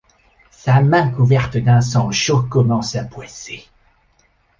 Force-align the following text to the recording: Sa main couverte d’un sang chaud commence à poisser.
Sa 0.49 0.81
main 0.81 1.09
couverte 1.11 1.57
d’un 1.57 1.79
sang 1.81 2.09
chaud 2.11 2.41
commence 2.49 2.95
à 2.95 3.03
poisser. 3.03 3.63